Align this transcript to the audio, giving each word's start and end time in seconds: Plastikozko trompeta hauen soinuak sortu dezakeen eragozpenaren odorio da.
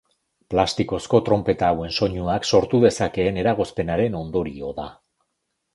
Plastikozko 0.53 1.19
trompeta 1.27 1.69
hauen 1.73 1.93
soinuak 1.99 2.49
sortu 2.55 2.81
dezakeen 2.87 3.39
eragozpenaren 3.45 4.21
odorio 4.23 4.73
da. 4.83 4.93